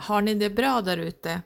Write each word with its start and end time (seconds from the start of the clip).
Har 0.00 0.22
ni 0.22 0.34
det 0.34 0.50
bra 0.50 0.80
där 0.80 0.96
ute? 0.96 1.42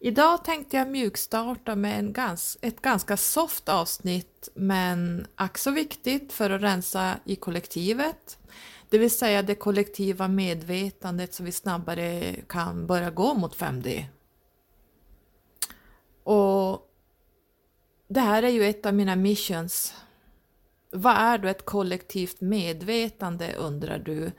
Idag 0.00 0.44
tänkte 0.44 0.76
jag 0.76 0.88
mjukstarta 0.88 1.76
med 1.76 1.98
en 1.98 2.12
gans, 2.12 2.58
ett 2.60 2.82
ganska 2.82 3.16
soft 3.16 3.68
avsnitt 3.68 4.48
men 4.54 5.26
ack 5.34 5.58
så 5.58 5.70
viktigt 5.70 6.32
för 6.32 6.50
att 6.50 6.62
rensa 6.62 7.14
i 7.24 7.36
kollektivet. 7.36 8.38
Det 8.88 8.98
vill 8.98 9.10
säga 9.10 9.42
det 9.42 9.54
kollektiva 9.54 10.28
medvetandet 10.28 11.34
så 11.34 11.42
vi 11.42 11.52
snabbare 11.52 12.36
kan 12.48 12.86
börja 12.86 13.10
gå 13.10 13.34
mot 13.34 13.56
5D. 13.56 14.04
Och 16.22 16.90
det 18.08 18.20
här 18.20 18.42
är 18.42 18.48
ju 18.50 18.64
ett 18.64 18.86
av 18.86 18.94
mina 18.94 19.16
missions. 19.16 19.94
Vad 20.90 21.16
är 21.16 21.38
då 21.38 21.48
ett 21.48 21.64
kollektivt 21.64 22.40
medvetande 22.40 23.54
undrar 23.54 23.98
du? 23.98 24.32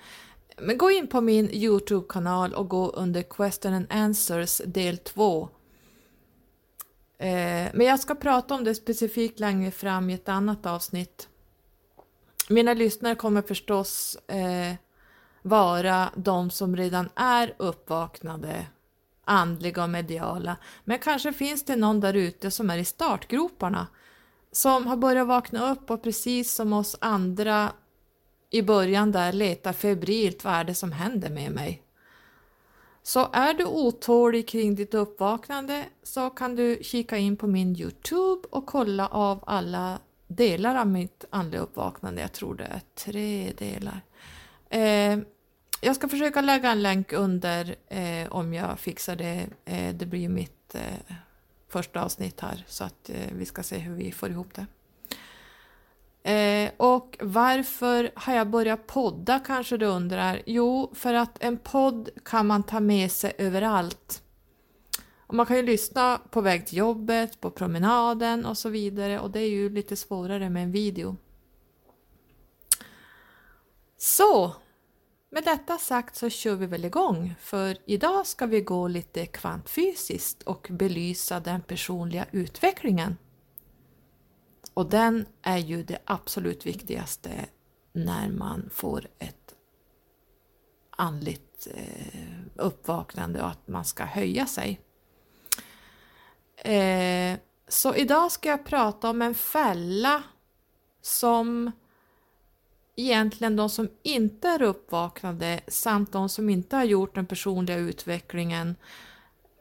Men 0.58 0.78
gå 0.78 0.92
in 0.92 1.08
på 1.08 1.22
min 1.22 1.50
Youtube-kanal 1.52 2.54
och 2.54 2.70
gå 2.70 2.90
under 2.90 3.22
Question 3.22 3.74
and 3.74 3.88
Answers 3.90 4.62
del 4.66 4.98
2. 4.98 5.50
Eh, 7.18 7.68
men 7.74 7.82
jag 7.86 8.00
ska 8.00 8.16
prata 8.16 8.56
om 8.56 8.64
det 8.64 8.76
specifikt 8.76 9.40
längre 9.40 9.72
fram 9.72 10.10
i 10.10 10.14
ett 10.14 10.30
annat 10.30 10.66
avsnitt. 10.66 11.30
Mina 12.50 12.74
lyssnare 12.74 13.16
kommer 13.16 13.42
förstås 13.42 14.16
eh, 14.16 14.76
vara 15.42 16.10
de 16.16 16.50
som 16.50 16.76
redan 16.76 17.10
är 17.16 17.54
uppvaknade, 17.58 18.66
andliga 19.26 19.84
och 19.84 19.90
mediala. 19.90 20.58
Men 20.84 21.00
kanske 21.00 21.34
finns 21.34 21.66
det 21.66 21.76
någon 21.76 22.00
där 22.00 22.14
ute 22.14 22.52
som 22.52 22.70
är 22.70 22.78
i 22.78 22.86
startgroparna, 22.86 23.88
som 24.52 24.88
har 24.88 24.98
börjat 24.98 25.28
vakna 25.28 25.72
upp 25.72 25.92
och 25.92 26.04
precis 26.04 26.52
som 26.52 26.74
oss 26.74 26.96
andra 27.02 27.72
i 28.56 28.64
början 28.64 29.12
där 29.12 29.34
leta 29.34 29.74
febrilt 29.74 30.44
vad 30.44 30.54
är 30.54 30.64
det 30.64 30.74
som 30.74 30.92
händer 30.92 31.30
med 31.30 31.52
mig. 31.52 31.82
Så 33.04 33.30
är 33.34 33.54
du 33.54 33.66
otålig 33.66 34.48
kring 34.48 34.76
ditt 34.76 34.94
uppvaknande 34.94 35.86
så 36.04 36.30
kan 36.30 36.56
du 36.56 36.80
kika 36.82 37.18
in 37.18 37.38
på 37.38 37.48
min 37.48 37.76
Youtube 37.76 38.48
och 38.50 38.66
kolla 38.66 39.08
av 39.08 39.44
alla 39.48 40.00
delar 40.28 40.76
av 40.76 40.88
mitt 40.88 41.26
andliga 41.30 41.62
uppvaknande. 41.62 42.22
Jag 42.22 42.32
tror 42.32 42.56
det 42.56 42.64
är 42.64 42.82
tre 42.96 43.52
delar. 43.58 44.02
Eh, 44.70 45.20
jag 45.82 45.96
ska 45.96 46.08
försöka 46.10 46.42
lägga 46.42 46.72
en 46.72 46.82
länk 46.82 47.14
under 47.14 47.76
eh, 47.88 48.32
om 48.32 48.54
jag 48.54 48.80
fixar 48.80 49.16
det. 49.16 49.48
Eh, 49.66 49.96
det 49.96 50.06
blir 50.06 50.30
mitt 50.30 50.76
eh, 50.76 51.16
första 51.70 52.04
avsnitt 52.04 52.40
här 52.40 52.66
så 52.68 52.84
att 52.84 53.10
eh, 53.10 53.32
vi 53.32 53.46
ska 53.46 53.64
se 53.64 53.78
hur 53.78 53.96
vi 53.96 54.12
får 54.12 54.30
ihop 54.30 54.54
det. 54.54 54.66
Eh, 56.26 56.72
och 56.78 57.18
varför 57.22 58.12
har 58.16 58.34
jag 58.34 58.50
börjat 58.50 58.88
podda 58.88 59.40
kanske 59.40 59.78
du 59.78 59.86
undrar? 59.86 60.42
Jo, 60.46 60.92
för 60.96 61.14
att 61.14 61.44
en 61.44 61.58
podd 61.58 62.10
kan 62.26 62.48
man 62.48 62.64
ta 62.64 62.80
med 62.80 63.12
sig 63.12 63.34
överallt. 63.38 64.24
Och 65.20 65.34
man 65.34 65.46
kan 65.46 65.58
ju 65.58 65.64
lyssna 65.64 66.22
på 66.30 66.42
väg 66.42 66.68
till 66.68 66.78
jobbet, 66.78 67.42
på 67.42 67.52
promenaden 67.52 68.46
och 68.46 68.58
så 68.58 68.70
vidare 68.70 69.20
och 69.20 69.32
det 69.32 69.40
är 69.40 69.50
ju 69.50 69.70
lite 69.70 69.96
svårare 69.96 70.50
med 70.50 70.64
en 70.64 70.72
video. 70.72 71.18
Så, 73.98 74.56
med 75.32 75.44
detta 75.44 75.78
sagt 75.78 76.16
så 76.16 76.30
kör 76.30 76.56
vi 76.56 76.66
väl 76.66 76.86
igång 76.86 77.36
för 77.40 77.78
idag 77.86 78.28
ska 78.28 78.46
vi 78.46 78.62
gå 78.62 78.88
lite 78.88 79.26
kvantfysiskt 79.26 80.44
och 80.44 80.68
belysa 80.70 81.40
den 81.40 81.62
personliga 81.62 82.26
utvecklingen. 82.32 83.18
Och 84.76 84.90
den 84.90 85.26
är 85.42 85.58
ju 85.58 85.84
det 85.84 86.00
absolut 86.06 86.66
viktigaste 86.66 87.46
när 87.94 88.30
man 88.30 88.70
får 88.74 89.08
ett 89.20 89.56
andligt 90.90 91.68
eh, 91.74 92.30
uppvaknande 92.56 93.42
och 93.42 93.50
att 93.50 93.68
man 93.68 93.86
ska 93.86 94.04
höja 94.04 94.46
sig. 94.46 94.82
Eh, 96.56 97.40
så 97.68 97.96
idag 97.96 98.32
ska 98.32 98.50
jag 98.50 98.66
prata 98.66 99.10
om 99.10 99.22
en 99.22 99.36
fälla 99.36 100.24
som 101.02 101.72
egentligen 102.96 103.56
de 103.56 103.70
som 103.70 103.90
inte 104.04 104.48
är 104.48 104.62
uppvaknade 104.62 105.62
samt 105.68 106.12
de 106.12 106.30
som 106.30 106.50
inte 106.50 106.76
har 106.76 106.84
gjort 106.84 107.16
den 107.16 107.26
personliga 107.26 107.78
utvecklingen 107.78 108.76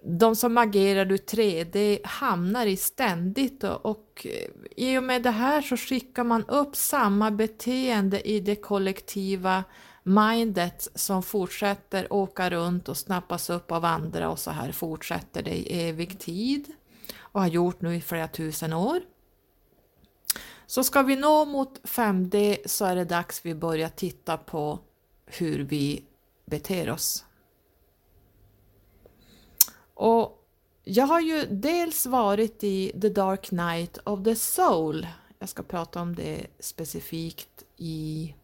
de 0.06 0.37
som 0.37 0.59
agerar 0.59 1.12
ur 1.12 1.16
3D 1.16 1.98
hamnar 2.04 2.66
i 2.66 2.76
ständigt 2.76 3.65
och, 3.65 3.87
och 3.87 4.26
eh, 4.31 4.50
i 4.76 4.98
och 4.98 5.03
med 5.03 5.22
det 5.22 5.31
här 5.31 5.62
så 5.62 5.76
skickar 5.76 6.25
man 6.25 6.44
upp 6.44 6.76
samma 6.76 7.31
beteende 7.31 8.28
i 8.28 8.41
det 8.41 8.56
kollektiva 8.56 9.65
mindet 10.03 10.88
som 10.94 11.22
fortsätter 11.22 12.12
åka 12.12 12.50
runt 12.50 12.88
och 12.88 12.97
snappas 12.97 13.50
upp 13.50 13.72
av 13.72 13.84
andra 13.84 14.31
och 14.31 14.38
så 14.38 14.50
här 14.50 14.72
fortsätter 14.72 15.42
det 15.42 15.54
i 15.54 15.88
evig 15.88 16.19
tid 16.19 16.72
och 17.19 17.41
har 17.41 17.48
gjort 17.48 17.81
nu 17.81 17.97
i 17.97 18.00
flera 18.00 18.28
tusen 18.28 18.72
år. 18.72 19.00
Så 20.66 20.84
ska 20.84 21.03
vi 21.03 21.16
nå 21.16 21.44
mot 21.44 21.81
5D 21.82 22.56
så 22.66 22.84
är 22.84 22.97
det 22.97 23.04
dags 23.04 23.41
vi 23.44 23.54
börjar 23.54 23.88
titta 23.88 24.36
på 24.36 24.78
hur 25.26 25.59
vi 25.59 26.04
beter 26.44 26.91
oss. 26.91 27.25
Och 29.94 30.44
jag 30.84 31.06
har 31.06 31.21
ju 31.21 31.47
dels 31.47 32.06
varit 32.06 32.65
i 32.65 32.93
The 33.00 33.09
Dark 33.09 33.50
Night 33.50 33.99
of 34.05 34.25
the 34.25 34.37
Soul. 34.37 35.06
Jag 35.38 35.49
ska 35.49 35.62
prata 35.62 36.00
om 36.00 36.15
det 36.15 36.47
specifikt 36.59 37.65
i 37.77 38.34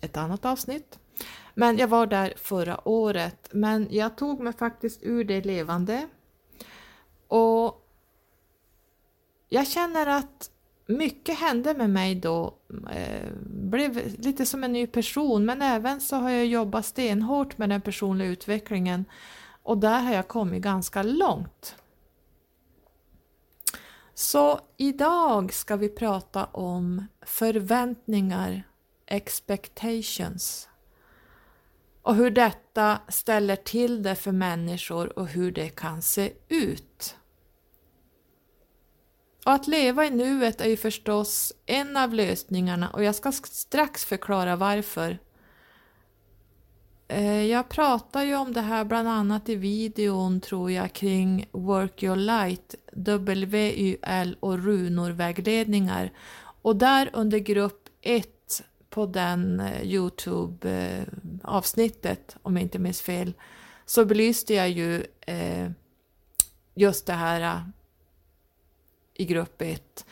ett 0.00 0.16
annat 0.16 0.44
avsnitt. 0.44 0.98
Men 1.54 1.78
jag 1.78 1.88
var 1.88 2.06
där 2.06 2.32
förra 2.36 2.88
året, 2.88 3.48
men 3.52 3.88
jag 3.90 4.16
tog 4.16 4.40
mig 4.40 4.52
faktiskt 4.52 5.02
ur 5.02 5.24
det 5.24 5.44
levande. 5.44 6.08
Och 7.28 7.86
jag 9.48 9.66
känner 9.66 10.06
att 10.06 10.50
mycket 10.86 11.38
hände 11.38 11.74
med 11.74 11.90
mig 11.90 12.14
då. 12.14 12.54
Eh, 12.92 13.30
blev 13.46 14.18
lite 14.18 14.46
som 14.46 14.64
en 14.64 14.72
ny 14.72 14.86
person, 14.86 15.44
men 15.44 15.62
även 15.62 16.00
så 16.00 16.16
har 16.16 16.30
jag 16.30 16.46
jobbat 16.46 16.86
stenhårt 16.86 17.58
med 17.58 17.68
den 17.68 17.80
personliga 17.80 18.28
utvecklingen 18.28 19.04
och 19.64 19.78
där 19.78 20.00
har 20.00 20.14
jag 20.14 20.28
kommit 20.28 20.62
ganska 20.62 21.02
långt. 21.02 21.76
Så 24.14 24.60
idag 24.76 25.52
ska 25.52 25.76
vi 25.76 25.88
prata 25.88 26.44
om 26.44 27.06
förväntningar, 27.22 28.62
expectations 29.06 30.68
och 32.02 32.14
hur 32.14 32.30
detta 32.30 32.98
ställer 33.08 33.56
till 33.56 34.02
det 34.02 34.14
för 34.14 34.32
människor 34.32 35.18
och 35.18 35.26
hur 35.26 35.52
det 35.52 35.68
kan 35.68 36.02
se 36.02 36.32
ut. 36.48 37.16
Och 39.44 39.52
att 39.52 39.66
leva 39.66 40.04
i 40.04 40.10
nuet 40.10 40.60
är 40.60 40.68
ju 40.68 40.76
förstås 40.76 41.52
en 41.66 41.96
av 41.96 42.14
lösningarna 42.14 42.90
och 42.90 43.04
jag 43.04 43.14
ska 43.14 43.32
strax 43.32 44.04
förklara 44.04 44.56
varför. 44.56 45.18
Eh, 47.14 47.46
jag 47.46 47.68
pratar 47.68 48.24
ju 48.24 48.36
om 48.36 48.52
det 48.52 48.60
här 48.60 48.84
bland 48.84 49.08
annat 49.08 49.48
i 49.48 49.54
videon 49.54 50.40
tror 50.40 50.70
jag 50.70 50.92
kring 50.92 51.48
Work 51.52 52.02
Your 52.02 52.16
Light, 52.16 52.74
WYL 52.92 54.36
och 54.40 54.64
runor-vägledningar. 54.64 56.12
Och 56.62 56.76
där 56.76 57.10
under 57.12 57.38
grupp 57.38 57.88
1 58.02 58.62
på 58.90 59.06
den 59.06 59.60
eh, 59.60 59.82
Youtube-avsnittet, 59.82 62.34
eh, 62.34 62.38
om 62.42 62.56
jag 62.56 62.62
inte 62.62 62.78
minns 62.78 63.00
fel, 63.00 63.32
så 63.86 64.04
belyste 64.04 64.54
jag 64.54 64.70
ju 64.70 65.06
just 66.74 67.06
det 67.06 67.12
här 67.12 67.64
i 69.14 69.24
grupp 69.24 69.62
1. 69.62 70.06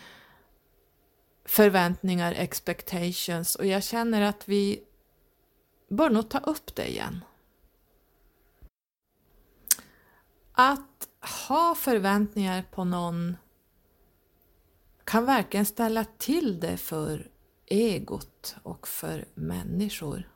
Förväntningar, 1.45 2.33
expectations 2.33 3.55
och 3.55 3.67
jag 3.67 3.83
känner 3.83 4.23
att 4.23 4.49
vi 4.49 4.83
bör 5.93 6.11
nog 6.11 6.29
ta 6.29 6.39
upp 6.39 6.75
det 6.75 6.91
igen. 6.91 7.25
Att 10.53 11.09
ha 11.49 11.75
förväntningar 11.75 12.65
på 12.71 12.85
någon 12.85 13.37
kan 15.05 15.27
verkligen 15.27 15.67
ställa 15.67 16.05
till 16.05 16.61
det 16.61 16.77
för 16.77 17.31
egot 17.67 18.57
och 18.63 18.89
för 18.89 19.25
människor. 19.35 20.29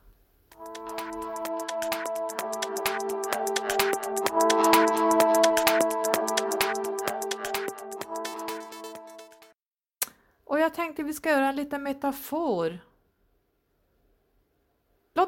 Och 10.43 10.59
jag 10.59 10.73
tänkte 10.73 11.03
vi 11.03 11.13
ska 11.13 11.29
göra 11.29 11.49
en 11.49 11.55
liten 11.55 11.83
metafor 11.83 12.79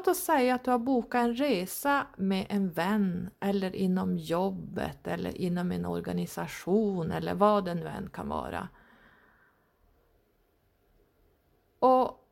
Låt 0.00 0.08
oss 0.08 0.24
säga 0.24 0.54
att 0.54 0.64
du 0.64 0.70
har 0.70 0.78
bokat 0.78 1.24
en 1.24 1.34
resa 1.34 2.06
med 2.16 2.46
en 2.48 2.70
vän 2.70 3.30
eller 3.40 3.76
inom 3.76 4.16
jobbet 4.16 5.06
eller 5.06 5.36
inom 5.36 5.72
en 5.72 5.86
organisation 5.86 7.10
eller 7.10 7.34
vad 7.34 7.64
det 7.64 7.74
nu 7.74 7.86
än 7.86 8.10
kan 8.10 8.28
vara. 8.28 8.68
Och 11.78 12.28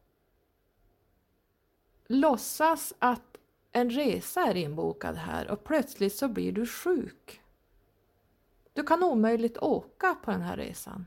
låtsas 2.07 2.95
att 2.99 3.37
en 3.73 3.91
resa 3.91 4.41
är 4.41 4.55
inbokad 4.55 5.17
här 5.17 5.51
och 5.51 5.65
plötsligt 5.65 6.15
så 6.15 6.29
blir 6.29 6.53
du 6.53 6.67
sjuk. 6.67 7.43
Du 8.73 8.83
kan 8.83 9.03
omöjligt 9.03 9.59
åka 9.59 10.15
på 10.15 10.31
den 10.31 10.43
här 10.43 10.57
resan. 10.57 11.07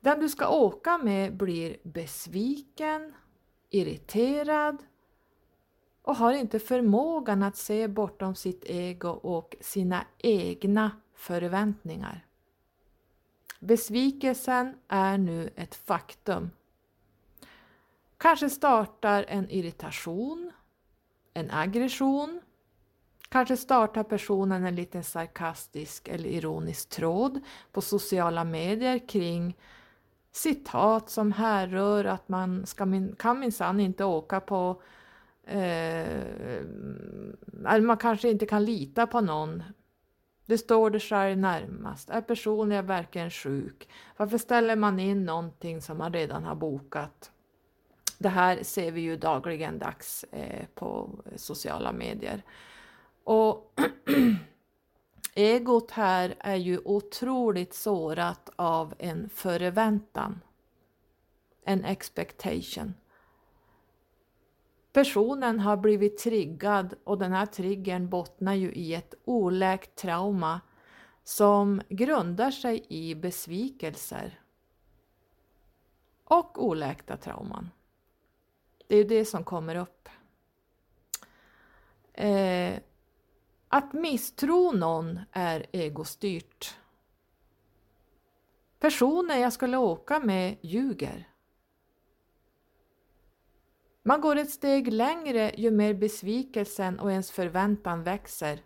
Den 0.00 0.20
du 0.20 0.28
ska 0.28 0.48
åka 0.48 0.98
med 0.98 1.36
blir 1.36 1.76
besviken, 1.82 3.14
irriterad 3.70 4.78
och 6.02 6.16
har 6.16 6.32
inte 6.32 6.58
förmågan 6.58 7.42
att 7.42 7.56
se 7.56 7.88
bortom 7.88 8.34
sitt 8.34 8.64
ego 8.64 9.08
och 9.08 9.56
sina 9.60 10.04
egna 10.18 10.90
förväntningar. 11.14 12.26
Besvikelsen 13.60 14.74
är 14.88 15.18
nu 15.18 15.50
ett 15.56 15.74
faktum. 15.74 16.50
Kanske 18.16 18.50
startar 18.50 19.24
en 19.28 19.50
irritation, 19.50 20.52
en 21.34 21.50
aggression. 21.50 22.40
Kanske 23.28 23.56
startar 23.56 24.02
personen 24.02 24.64
en 24.64 24.74
liten 24.74 25.04
sarkastisk 25.04 26.08
eller 26.08 26.28
ironisk 26.28 26.88
tråd 26.88 27.40
på 27.72 27.80
sociala 27.80 28.44
medier 28.44 29.08
kring 29.08 29.56
citat 30.32 31.10
som 31.10 31.32
härrör 31.32 32.04
att 32.04 32.28
man 32.28 32.66
ska 32.66 32.86
min, 32.86 33.16
kan 33.16 33.40
minsann 33.40 33.80
inte 33.80 34.04
åka 34.04 34.40
på 34.40 34.82
eh, 35.44 36.62
man 37.80 37.96
kanske 37.96 38.30
inte 38.30 38.46
kan 38.46 38.64
lita 38.64 39.06
på 39.06 39.20
någon. 39.20 39.62
Det 40.46 40.58
står 40.58 40.90
det 40.90 41.00
själv 41.00 41.38
närmast. 41.38 42.10
Är 42.10 42.20
personen 42.20 42.86
verkligen 42.86 43.30
sjuk? 43.30 43.88
Varför 44.16 44.38
ställer 44.38 44.76
man 44.76 45.00
in 45.00 45.24
någonting 45.24 45.82
som 45.82 45.98
man 45.98 46.12
redan 46.12 46.44
har 46.44 46.54
bokat? 46.54 47.30
Det 48.18 48.28
här 48.28 48.62
ser 48.62 48.92
vi 48.92 49.00
ju 49.00 49.16
dagligen 49.16 49.78
dags 49.78 50.24
eh, 50.24 50.66
på 50.74 51.10
sociala 51.36 51.92
medier. 51.92 52.42
Och 53.24 53.80
egot 55.34 55.90
här 55.90 56.34
är 56.38 56.56
ju 56.56 56.80
otroligt 56.84 57.74
sårat 57.74 58.50
av 58.56 58.94
en 58.98 59.28
förväntan. 59.28 60.40
En 61.64 61.84
expectation. 61.84 62.94
Personen 64.92 65.60
har 65.60 65.76
blivit 65.76 66.18
triggad 66.18 66.94
och 67.04 67.18
den 67.18 67.32
här 67.32 67.46
triggern 67.46 68.08
bottnar 68.08 68.54
ju 68.54 68.72
i 68.72 68.94
ett 68.94 69.14
oläkt 69.24 69.94
trauma 69.94 70.60
som 71.24 71.82
grundar 71.88 72.50
sig 72.50 72.84
i 72.88 73.14
besvikelser 73.14 74.40
och 76.24 76.64
oläkta 76.64 77.16
trauman. 77.16 77.70
Det 78.86 78.94
är 78.94 78.98
ju 78.98 79.04
det 79.04 79.24
som 79.24 79.44
kommer 79.44 79.76
upp. 79.76 80.08
Eh, 82.12 82.78
att 83.72 83.92
misstro 83.92 84.72
någon 84.72 85.20
är 85.32 85.66
egostyrt. 85.72 86.76
Personen 88.78 89.40
jag 89.40 89.52
skulle 89.52 89.76
åka 89.76 90.18
med 90.18 90.56
ljuger. 90.60 91.28
Man 94.02 94.20
går 94.20 94.36
ett 94.36 94.50
steg 94.50 94.92
längre 94.92 95.52
ju 95.56 95.70
mer 95.70 95.94
besvikelsen 95.94 97.00
och 97.00 97.10
ens 97.10 97.30
förväntan 97.30 98.02
växer. 98.02 98.62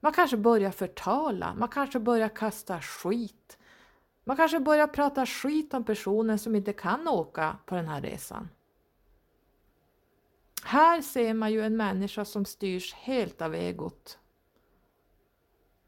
Man 0.00 0.12
kanske 0.12 0.36
börjar 0.36 0.70
förtala, 0.70 1.54
man 1.54 1.68
kanske 1.68 2.00
börjar 2.00 2.28
kasta 2.28 2.80
skit. 2.80 3.58
Man 4.24 4.36
kanske 4.36 4.60
börjar 4.60 4.86
prata 4.86 5.26
skit 5.26 5.74
om 5.74 5.84
personen 5.84 6.38
som 6.38 6.54
inte 6.56 6.72
kan 6.72 7.08
åka 7.08 7.56
på 7.66 7.74
den 7.74 7.88
här 7.88 8.00
resan. 8.00 8.48
Här 10.64 11.00
ser 11.00 11.34
man 11.34 11.52
ju 11.52 11.62
en 11.62 11.76
människa 11.76 12.24
som 12.24 12.44
styrs 12.44 12.94
helt 12.94 13.42
av 13.42 13.54
egot. 13.54 14.18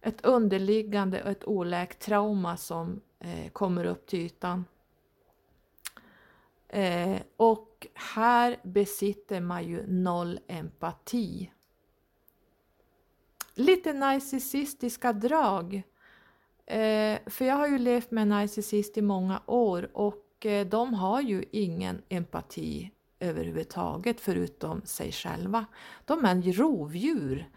Ett 0.07 0.25
underliggande 0.25 1.23
och 1.23 1.31
ett 1.31 1.45
oläkt 1.45 1.99
trauma 1.99 2.57
som 2.57 3.01
eh, 3.19 3.51
kommer 3.53 3.85
upp 3.85 4.07
till 4.07 4.19
ytan. 4.19 4.65
Eh, 6.69 7.21
och 7.37 7.87
här 7.95 8.57
besitter 8.63 9.41
man 9.41 9.65
ju 9.65 9.87
noll 9.87 10.41
empati. 10.47 11.53
Lite 13.55 13.93
narcissistiska 13.93 15.13
drag. 15.13 15.83
Eh, 16.67 17.19
för 17.27 17.45
jag 17.45 17.55
har 17.55 17.69
ju 17.69 17.79
levt 17.79 18.11
med 18.11 18.23
en 18.23 18.29
narcissist 18.29 18.97
i 18.97 19.03
många 19.03 19.43
år 19.47 19.91
och 19.93 20.47
eh, 20.47 20.67
de 20.67 20.95
har 20.95 21.21
ju 21.21 21.45
ingen 21.53 22.03
empati 22.09 22.91
överhuvudtaget 23.21 24.21
förutom 24.21 24.83
sig 24.85 25.13
själva. 25.13 25.67
De 26.05 26.25
är 26.25 26.31
en 26.31 26.53
rovdjur. 26.53 27.51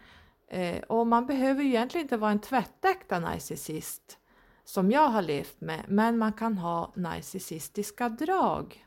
Eh, 0.50 0.82
och 0.82 1.06
man 1.06 1.26
behöver 1.26 1.62
ju 1.62 1.68
egentligen 1.68 2.04
inte 2.04 2.16
vara 2.16 2.30
en 2.30 2.40
tvättäkta 2.40 3.20
narcissist 3.20 4.18
som 4.64 4.90
jag 4.90 5.08
har 5.08 5.22
levt 5.22 5.60
med, 5.60 5.84
men 5.88 6.18
man 6.18 6.32
kan 6.32 6.58
ha 6.58 6.92
narcissistiska 6.96 8.08
drag. 8.08 8.86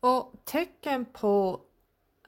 Och 0.00 0.32
tecken 0.44 1.04
på 1.04 1.60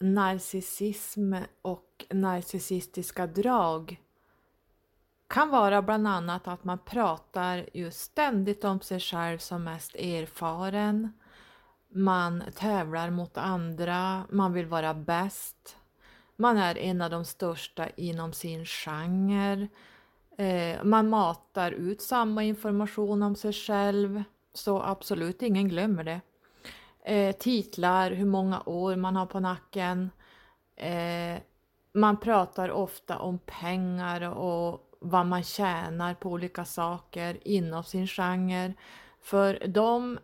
narcissism 0.00 1.35
och 1.62 2.06
narcissistiska 2.11 3.26
drag 3.26 4.00
kan 5.32 5.50
vara 5.50 5.82
bland 5.82 6.08
annat 6.08 6.49
att 6.49 6.64
man 6.64 6.79
pratar 6.79 7.67
ju 7.73 7.90
ständigt 7.90 8.64
om 8.64 8.81
sig 8.81 9.00
själv 9.00 9.38
som 9.38 9.64
mest 9.64 9.94
erfaren. 9.94 11.12
Man 11.88 12.43
tävlar 12.55 13.11
mot 13.11 13.38
andra, 13.38 14.23
man 14.31 14.52
vill 14.52 14.67
vara 14.67 14.94
bäst. 14.94 15.76
Man 16.37 16.57
är 16.57 16.78
en 16.78 17.02
av 17.02 17.11
de 17.11 17.25
största 17.25 17.88
inom 17.97 18.33
sin 18.33 18.66
genre. 18.66 19.68
Eh, 20.38 20.85
man 20.85 21.09
matar 21.09 21.73
ut 21.73 22.02
samma 22.02 22.42
information 22.42 23.23
om 23.23 23.37
sig 23.37 23.52
själv, 23.52 24.23
så 24.54 24.83
absolut 24.83 25.42
ingen 25.42 25.68
glömmer 25.68 26.04
det 26.04 26.21
eh, 27.04 27.37
titlar, 27.37 28.11
hur 28.11 28.26
många 28.26 28.62
år 28.66 28.97
man 28.97 29.16
har 29.16 29.26
på 29.26 29.40
nacken. 29.40 30.11
Eh, 30.76 31.40
man 31.92 32.16
pratar 32.16 32.71
ofta 32.71 33.18
om 33.18 33.38
pengar 33.38 34.21
och 34.30 34.91
vad 35.02 35.26
man 35.26 35.42
tjänar 35.42 36.14
på 36.14 36.30
olika 36.30 36.64
saker 36.64 37.38
inom 37.49 37.85
sin 37.85 38.06
genre. 38.06 38.75
För 39.21 39.66
dem 39.66 40.18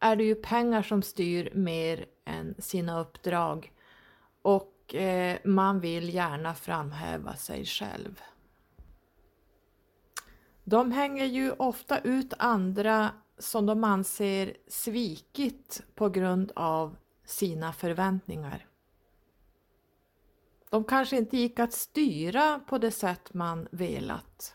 är 0.00 0.16
det 0.16 0.24
ju 0.24 0.34
pengar 0.34 0.82
som 0.82 1.02
styr 1.02 1.50
mer 1.54 2.06
än 2.24 2.54
sina 2.58 3.00
uppdrag. 3.00 3.72
Och 4.42 4.94
eh, 4.94 5.38
man 5.44 5.80
vill 5.80 6.14
gärna 6.14 6.54
framhäva 6.54 7.36
sig 7.36 7.64
själv. 7.64 8.22
De 10.64 10.92
hänger 10.92 11.24
ju 11.24 11.52
ofta 11.52 11.98
ut 11.98 12.34
andra 12.38 13.10
som 13.38 13.66
de 13.66 13.84
anser 13.84 14.56
svikit 14.68 15.82
på 15.94 16.08
grund 16.08 16.52
av 16.54 16.96
sina 17.24 17.72
förväntningar. 17.72 18.67
De 20.70 20.84
kanske 20.84 21.16
inte 21.16 21.36
gick 21.36 21.58
att 21.58 21.72
styra 21.72 22.58
på 22.58 22.78
det 22.78 22.90
sätt 22.90 23.34
man 23.34 23.68
velat. 23.70 24.54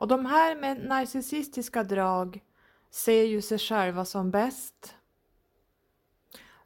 Och 0.00 0.08
de 0.08 0.26
här 0.26 0.56
med 0.56 0.84
narcissistiska 0.84 1.84
drag 1.84 2.44
ser 2.90 3.22
ju 3.24 3.42
sig 3.42 3.58
själva 3.58 4.04
som 4.04 4.30
bäst. 4.30 4.94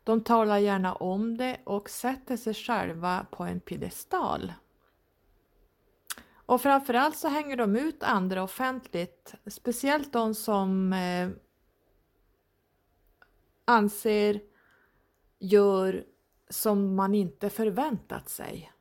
De 0.04 0.20
talar 0.20 0.58
gärna 0.58 0.94
om 0.94 1.36
det 1.36 1.60
och 1.64 1.90
sätter 1.90 2.36
sig 2.36 2.54
själva 2.54 3.26
på 3.30 3.44
en 3.44 3.60
piedestal. 3.60 4.52
Och 6.46 6.60
framförallt 6.60 7.16
så 7.16 7.28
hänger 7.28 7.56
de 7.56 7.76
ut 7.76 8.02
andra 8.02 8.42
offentligt, 8.42 9.34
speciellt 9.46 10.12
de 10.12 10.34
som 10.34 10.92
eh, 10.92 11.28
anser 13.64 14.40
gör 15.38 16.04
som 16.54 16.94
man 16.94 17.14
inte 17.14 17.50
förväntat 17.50 18.28
sig. 18.28 18.72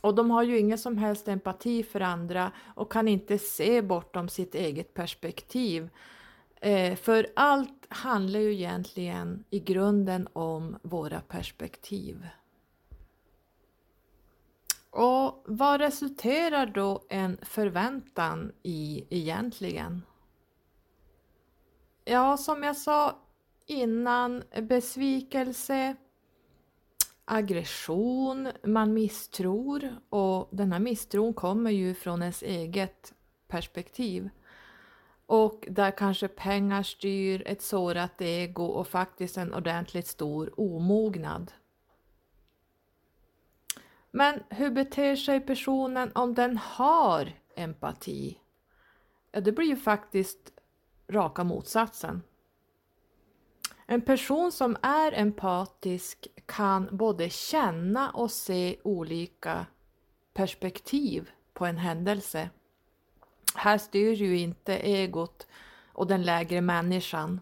Och 0.00 0.14
de 0.14 0.30
har 0.30 0.42
ju 0.42 0.58
ingen 0.58 0.78
som 0.78 0.98
helst 0.98 1.28
empati 1.28 1.82
för 1.82 2.00
andra 2.00 2.52
och 2.74 2.92
kan 2.92 3.08
inte 3.08 3.38
se 3.38 3.82
bortom 3.82 4.28
sitt 4.28 4.54
eget 4.54 4.94
perspektiv. 4.94 5.90
Eh, 6.60 6.96
för 6.96 7.26
allt 7.36 7.86
handlar 7.88 8.40
ju 8.40 8.52
egentligen 8.52 9.44
i 9.50 9.60
grunden 9.60 10.28
om 10.32 10.76
våra 10.82 11.20
perspektiv. 11.20 12.28
Och 14.90 15.44
vad 15.46 15.80
resulterar 15.80 16.66
då 16.66 17.04
en 17.08 17.38
förväntan 17.42 18.52
i 18.62 19.04
egentligen? 19.10 20.02
Ja, 22.04 22.36
som 22.36 22.62
jag 22.62 22.76
sa 22.76 23.18
innan, 23.66 24.42
besvikelse, 24.62 25.96
aggression, 27.26 28.48
man 28.62 28.94
misstror 28.94 29.96
och 30.08 30.48
den 30.52 30.72
här 30.72 30.78
misstron 30.78 31.34
kommer 31.34 31.70
ju 31.70 31.94
från 31.94 32.22
ens 32.22 32.42
eget 32.42 33.14
perspektiv. 33.48 34.30
Och 35.26 35.64
där 35.70 35.90
kanske 35.90 36.28
pengar 36.28 36.82
styr 36.82 37.42
ett 37.46 37.62
sårat 37.62 38.20
ego 38.20 38.64
och 38.64 38.88
faktiskt 38.88 39.36
en 39.36 39.54
ordentligt 39.54 40.06
stor 40.06 40.60
omognad. 40.60 41.52
Men 44.10 44.42
hur 44.50 44.70
beter 44.70 45.16
sig 45.16 45.40
personen 45.40 46.12
om 46.14 46.34
den 46.34 46.56
har 46.56 47.32
empati? 47.56 48.38
Ja, 49.32 49.40
det 49.40 49.52
blir 49.52 49.66
ju 49.66 49.76
faktiskt 49.76 50.52
raka 51.08 51.44
motsatsen. 51.44 52.22
En 53.86 54.00
person 54.00 54.52
som 54.52 54.76
är 54.82 55.12
empatisk 55.12 56.28
kan 56.46 56.88
både 56.92 57.30
känna 57.30 58.10
och 58.10 58.30
se 58.30 58.76
olika 58.82 59.66
perspektiv 60.34 61.30
på 61.52 61.66
en 61.66 61.78
händelse. 61.78 62.50
Här 63.54 63.78
styr 63.78 64.12
ju 64.12 64.38
inte 64.38 64.76
egot 64.76 65.46
och 65.92 66.06
den 66.06 66.22
lägre 66.22 66.60
människan. 66.60 67.40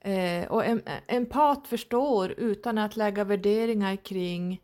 Eh, 0.00 0.46
och 0.46 0.64
en 0.64 0.82
empat 1.06 1.68
förstår 1.68 2.30
utan 2.30 2.78
att 2.78 2.96
lägga 2.96 3.24
värderingar 3.24 3.96
kring 3.96 4.62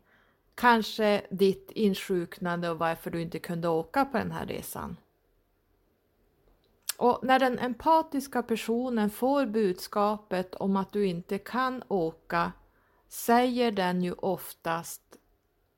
kanske 0.55 1.21
ditt 1.29 1.71
insjuknande 1.71 2.69
och 2.69 2.79
varför 2.79 3.11
du 3.11 3.21
inte 3.21 3.39
kunde 3.39 3.67
åka 3.67 4.05
på 4.05 4.17
den 4.17 4.31
här 4.31 4.45
resan. 4.45 4.97
Och 6.97 7.19
när 7.23 7.39
den 7.39 7.59
empatiska 7.59 8.43
personen 8.43 9.09
får 9.09 9.45
budskapet 9.45 10.55
om 10.55 10.77
att 10.77 10.91
du 10.91 11.05
inte 11.05 11.37
kan 11.37 11.83
åka 11.87 12.51
säger 13.09 13.71
den 13.71 14.01
ju 14.01 14.13
oftast 14.13 15.01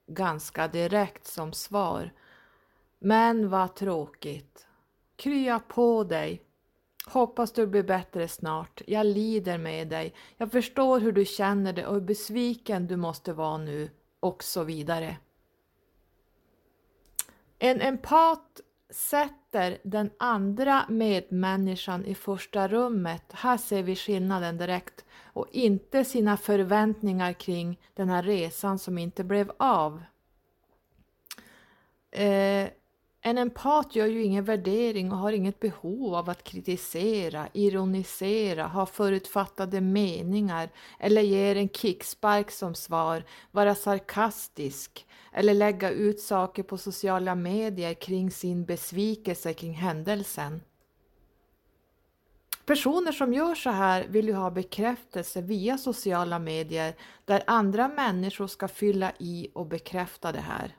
ganska 0.08 0.68
direkt 0.68 1.28
som 1.28 1.54
svar. 1.54 2.14
Men 3.00 3.50
vad 3.50 3.76
tråkigt. 3.76 4.68
Krya 5.16 5.60
på 5.60 6.04
dig. 6.04 6.42
Hoppas 7.06 7.52
du 7.52 7.68
blir 7.68 7.84
bättre 7.84 8.28
snart. 8.28 8.82
Jag 8.88 9.06
lider 9.06 9.58
med 9.58 9.88
dig. 9.88 10.14
Jag 10.38 10.52
förstår 10.52 11.00
hur 11.00 11.12
du 11.12 11.26
känner 11.26 11.74
dig 11.74 11.86
och 11.86 11.94
hur 11.94 12.02
besviken 12.02 12.88
du 12.88 12.96
måste 12.96 13.34
vara 13.34 13.58
nu 13.58 13.90
och 14.20 14.44
så 14.44 14.64
vidare. 14.64 15.18
En 17.60 17.82
empat 17.82 18.62
sätter 18.90 19.78
den 19.84 20.10
andra 20.20 20.86
medmänniskan 20.90 22.06
i 22.06 22.16
första 22.16 22.68
rummet, 22.68 23.24
här 23.32 23.58
ser 23.58 23.84
vi 23.84 23.96
skillnaden 23.96 24.58
direkt, 24.58 25.06
och 25.34 25.48
inte 25.52 26.06
sina 26.06 26.38
förväntningar 26.38 27.34
kring 27.34 27.80
den 27.94 28.10
här 28.10 28.24
resan 28.24 28.80
som 28.80 28.98
inte 28.98 29.24
blev 29.24 29.52
av. 29.58 30.04
Eh, 32.12 32.70
en 33.24 33.38
empat 33.38 33.96
gör 33.96 34.06
ju 34.08 34.24
ingen 34.24 34.44
värdering 34.44 35.12
och 35.12 35.18
har 35.18 35.32
inget 35.32 35.60
behov 35.60 36.16
av 36.16 36.30
att 36.30 36.44
kritisera, 36.44 37.48
ironisera, 37.54 38.68
ha 38.68 38.86
förutfattade 38.86 39.82
meningar 39.82 40.70
eller 41.00 41.22
ge 41.22 41.60
en 41.60 41.70
kickspark 41.70 42.52
som 42.52 42.76
svar, 42.76 43.24
vara 43.52 43.76
sarkastisk 43.76 45.06
eller 45.34 45.54
lägga 45.54 45.90
ut 45.90 46.22
saker 46.22 46.64
på 46.64 46.78
sociala 46.78 47.36
medier 47.36 47.94
kring 47.94 48.32
sin 48.32 48.66
besvikelse 48.66 49.54
kring 49.54 49.74
händelsen. 49.74 50.62
Personer 52.72 53.12
som 53.12 53.34
gör 53.34 53.56
så 53.56 53.70
här 53.70 54.08
vill 54.08 54.28
ju 54.28 54.34
ha 54.34 54.52
bekräftelse 54.52 55.42
via 55.42 55.78
sociala 55.78 56.40
medier 56.40 56.96
där 57.26 57.44
andra 57.48 57.88
människor 57.88 58.48
ska 58.48 58.68
fylla 58.68 59.12
i 59.20 59.50
och 59.54 59.66
bekräfta 59.68 60.32
det 60.32 60.40
här. 60.40 60.76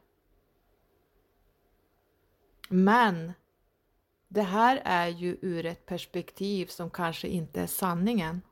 Men 2.69 3.33
det 4.29 4.43
här 4.43 4.83
är 4.85 5.09
ju 5.09 5.39
ur 5.43 5.67
ett 5.67 5.87
perspektiv 5.87 6.67
som 6.67 6.91
kanske 6.91 7.29
inte 7.29 7.61
är 7.61 7.67
sanningen. 7.67 8.43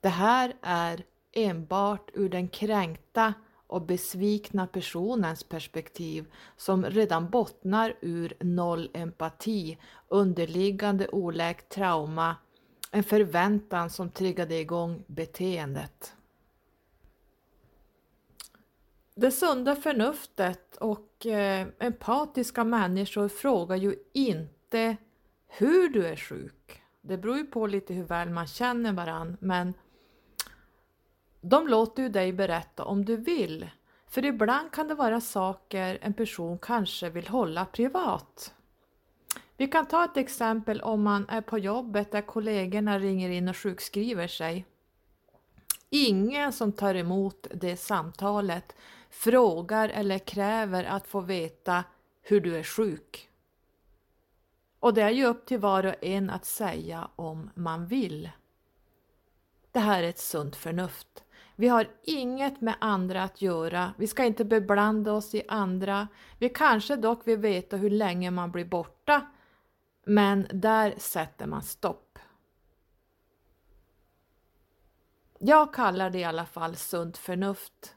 Det 0.00 0.08
här 0.08 0.56
är 0.62 1.04
enbart 1.32 2.10
ur 2.14 2.28
den 2.28 2.48
kränkta 2.48 3.34
och 3.68 3.82
besvikna 3.82 4.66
personens 4.66 5.44
perspektiv 5.44 6.26
som 6.56 6.84
redan 6.84 7.30
bottnar 7.30 7.94
ur 8.00 8.36
noll 8.40 8.90
empati, 8.92 9.78
underliggande 10.08 11.08
oläkt 11.08 11.68
trauma, 11.68 12.36
en 12.90 13.04
förväntan 13.04 13.90
som 13.90 14.10
triggade 14.10 14.54
igång 14.54 15.04
beteendet. 15.06 16.12
Det 19.14 19.30
sunda 19.30 19.76
förnuftet 19.76 20.76
och 20.76 21.26
eh, 21.26 21.66
empatiska 21.78 22.64
människor 22.64 23.28
frågar 23.28 23.76
ju 23.76 23.94
inte 24.12 24.96
hur 25.46 25.88
du 25.88 26.06
är 26.06 26.16
sjuk. 26.16 26.82
Det 27.00 27.18
beror 27.18 27.36
ju 27.36 27.44
på 27.44 27.66
lite 27.66 27.94
hur 27.94 28.04
väl 28.04 28.30
man 28.30 28.46
känner 28.46 28.92
varann, 28.92 29.36
men 29.40 29.74
de 31.40 31.68
låter 31.68 32.02
ju 32.02 32.08
dig 32.08 32.32
berätta 32.32 32.84
om 32.84 33.04
du 33.04 33.16
vill. 33.16 33.70
För 34.06 34.24
ibland 34.24 34.72
kan 34.72 34.88
det 34.88 34.94
vara 34.94 35.20
saker 35.20 35.98
en 36.02 36.14
person 36.14 36.58
kanske 36.58 37.10
vill 37.10 37.28
hålla 37.28 37.64
privat. 37.64 38.54
Vi 39.56 39.66
kan 39.66 39.86
ta 39.86 40.04
ett 40.04 40.16
exempel 40.16 40.80
om 40.80 41.02
man 41.02 41.28
är 41.28 41.40
på 41.40 41.58
jobbet 41.58 42.12
där 42.12 42.20
kollegorna 42.22 42.98
ringer 42.98 43.30
in 43.30 43.48
och 43.48 43.56
sjukskriver 43.56 44.28
sig. 44.28 44.66
Ingen 45.90 46.52
som 46.52 46.72
tar 46.72 46.94
emot 46.94 47.46
det 47.54 47.76
samtalet 47.76 48.74
frågar 49.10 49.88
eller 49.88 50.18
kräver 50.18 50.84
att 50.84 51.06
få 51.06 51.20
veta 51.20 51.84
hur 52.22 52.40
du 52.40 52.56
är 52.56 52.62
sjuk. 52.62 53.28
Och 54.80 54.94
det 54.94 55.02
är 55.02 55.10
ju 55.10 55.24
upp 55.24 55.46
till 55.46 55.58
var 55.58 55.86
och 55.86 56.04
en 56.04 56.30
att 56.30 56.44
säga 56.44 57.08
om 57.16 57.50
man 57.54 57.86
vill. 57.86 58.30
Det 59.72 59.78
här 59.78 60.02
är 60.02 60.08
ett 60.08 60.18
sunt 60.18 60.56
förnuft. 60.56 61.24
Vi 61.60 61.68
har 61.68 61.88
inget 62.02 62.60
med 62.60 62.74
andra 62.80 63.22
att 63.22 63.42
göra, 63.42 63.94
vi 63.96 64.06
ska 64.06 64.24
inte 64.24 64.44
beblanda 64.44 65.12
oss 65.12 65.34
i 65.34 65.42
andra. 65.48 66.08
Vi 66.38 66.48
kanske 66.48 66.96
dock 66.96 67.26
vill 67.26 67.38
veta 67.38 67.76
hur 67.76 67.90
länge 67.90 68.30
man 68.30 68.50
blir 68.50 68.64
borta, 68.64 69.26
men 70.04 70.46
där 70.52 70.94
sätter 70.98 71.46
man 71.46 71.62
stopp. 71.62 72.18
Jag 75.38 75.74
kallar 75.74 76.10
det 76.10 76.18
i 76.18 76.24
alla 76.24 76.46
fall 76.46 76.76
sunt 76.76 77.16
förnuft. 77.18 77.96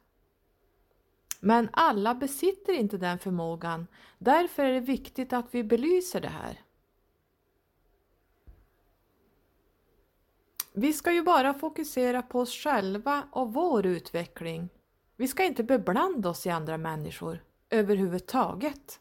Men 1.40 1.70
alla 1.74 2.16
besitter 2.16 2.74
inte 2.74 2.98
den 2.98 3.20
förmågan. 3.20 3.88
Därför 4.18 4.64
är 4.64 4.74
det 4.74 4.80
viktigt 4.80 5.34
att 5.34 5.48
vi 5.52 5.64
belyser 5.64 6.22
det 6.22 6.30
här. 6.30 6.60
Vi 10.74 10.94
ska 10.94 11.12
ju 11.12 11.24
bara 11.24 11.54
fokusera 11.54 12.22
på 12.22 12.40
oss 12.40 12.54
själva 12.54 13.24
och 13.32 13.54
vår 13.54 13.86
utveckling. 13.86 14.70
Vi 15.16 15.28
ska 15.28 15.44
inte 15.44 15.64
beblanda 15.64 16.30
oss 16.30 16.46
i 16.46 16.50
andra 16.50 16.78
människor 16.78 17.44
överhuvudtaget. 17.70 19.00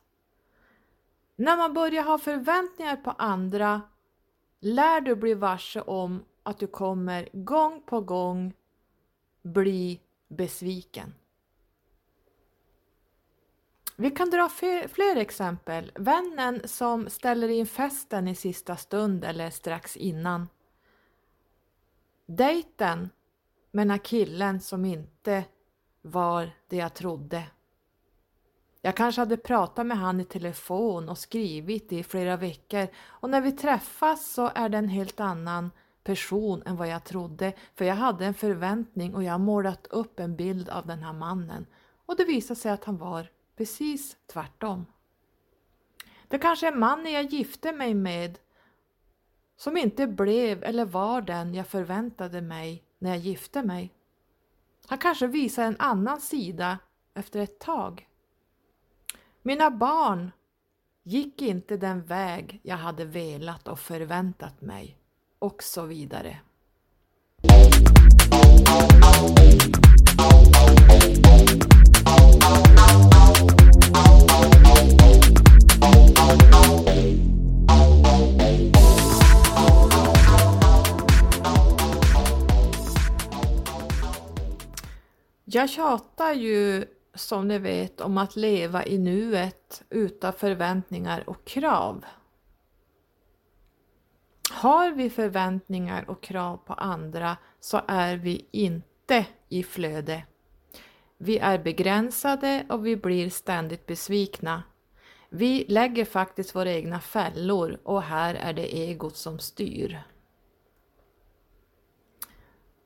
När 1.36 1.56
man 1.56 1.74
börjar 1.74 2.02
ha 2.02 2.18
förväntningar 2.18 2.96
på 2.96 3.10
andra 3.10 3.82
lär 4.60 5.00
du 5.00 5.16
bli 5.16 5.34
varse 5.34 5.80
om 5.80 6.24
att 6.42 6.58
du 6.58 6.66
kommer 6.66 7.28
gång 7.32 7.82
på 7.86 8.00
gång 8.00 8.54
bli 9.42 10.00
besviken. 10.28 11.14
Vi 13.96 14.10
kan 14.10 14.30
dra 14.30 14.48
fler 14.88 15.16
exempel. 15.16 15.92
Vännen 15.94 16.68
som 16.68 17.10
ställer 17.10 17.48
in 17.48 17.66
festen 17.66 18.28
i 18.28 18.34
sista 18.34 18.76
stund 18.76 19.24
eller 19.24 19.50
strax 19.50 19.96
innan. 19.96 20.48
Dejten 22.32 23.10
med 23.70 23.86
den 23.86 23.90
här 23.90 23.98
killen 23.98 24.60
som 24.60 24.84
inte 24.84 25.44
var 26.02 26.50
det 26.68 26.76
jag 26.76 26.94
trodde. 26.94 27.44
Jag 28.80 28.96
kanske 28.96 29.20
hade 29.20 29.36
pratat 29.36 29.86
med 29.86 29.98
han 29.98 30.20
i 30.20 30.24
telefon 30.24 31.08
och 31.08 31.18
skrivit 31.18 31.92
i 31.92 32.02
flera 32.02 32.36
veckor 32.36 32.86
och 32.98 33.30
när 33.30 33.40
vi 33.40 33.52
träffas 33.52 34.32
så 34.32 34.50
är 34.54 34.68
det 34.68 34.78
en 34.78 34.88
helt 34.88 35.20
annan 35.20 35.70
person 36.04 36.62
än 36.66 36.76
vad 36.76 36.88
jag 36.88 37.04
trodde 37.04 37.52
för 37.74 37.84
jag 37.84 37.94
hade 37.94 38.26
en 38.26 38.34
förväntning 38.34 39.14
och 39.14 39.24
jag 39.24 39.32
har 39.32 39.38
målat 39.38 39.86
upp 39.86 40.20
en 40.20 40.36
bild 40.36 40.68
av 40.68 40.86
den 40.86 41.02
här 41.02 41.12
mannen 41.12 41.66
och 42.06 42.16
det 42.16 42.24
visade 42.24 42.60
sig 42.60 42.72
att 42.72 42.84
han 42.84 42.96
var 42.96 43.30
precis 43.56 44.16
tvärtom. 44.26 44.86
Det 46.28 46.38
kanske 46.38 46.68
är 46.68 46.74
mannen 46.74 47.12
jag 47.12 47.24
gifte 47.24 47.72
mig 47.72 47.94
med 47.94 48.38
som 49.60 49.76
inte 49.76 50.06
blev 50.06 50.64
eller 50.64 50.84
var 50.84 51.22
den 51.22 51.54
jag 51.54 51.66
förväntade 51.66 52.40
mig 52.40 52.82
när 52.98 53.10
jag 53.10 53.18
gifte 53.18 53.62
mig. 53.62 53.92
Han 54.86 54.98
kanske 54.98 55.26
visar 55.26 55.64
en 55.64 55.76
annan 55.78 56.20
sida 56.20 56.78
efter 57.14 57.40
ett 57.40 57.58
tag. 57.58 58.08
Mina 59.42 59.70
barn 59.70 60.30
gick 61.02 61.42
inte 61.42 61.76
den 61.76 62.04
väg 62.04 62.60
jag 62.62 62.76
hade 62.76 63.04
velat 63.04 63.68
och 63.68 63.78
förväntat 63.78 64.60
mig 64.60 64.96
och 65.38 65.62
så 65.62 65.86
vidare. 65.86 66.40
Jag 85.52 85.70
tjatar 85.70 86.32
ju 86.32 86.84
som 87.14 87.48
ni 87.48 87.58
vet 87.58 88.00
om 88.00 88.18
att 88.18 88.36
leva 88.36 88.86
i 88.86 88.98
nuet 88.98 89.82
utan 89.90 90.32
förväntningar 90.32 91.28
och 91.28 91.44
krav. 91.44 92.04
Har 94.50 94.90
vi 94.90 95.10
förväntningar 95.10 96.10
och 96.10 96.22
krav 96.22 96.56
på 96.56 96.72
andra 96.72 97.36
så 97.60 97.80
är 97.88 98.16
vi 98.16 98.46
inte 98.50 99.26
i 99.48 99.62
flöde. 99.62 100.22
Vi 101.18 101.38
är 101.38 101.58
begränsade 101.58 102.66
och 102.68 102.86
vi 102.86 102.96
blir 102.96 103.30
ständigt 103.30 103.86
besvikna. 103.86 104.62
Vi 105.28 105.64
lägger 105.68 106.04
faktiskt 106.04 106.54
våra 106.54 106.72
egna 106.72 107.00
fällor 107.00 107.80
och 107.82 108.02
här 108.02 108.34
är 108.34 108.52
det 108.52 108.76
egot 108.76 109.16
som 109.16 109.38
styr. 109.38 110.02